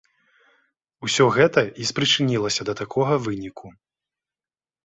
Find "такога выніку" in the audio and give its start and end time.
2.81-3.67